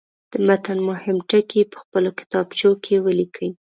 [0.31, 3.49] د متن مهم ټکي په خپلو کتابچو کې ولیکئ.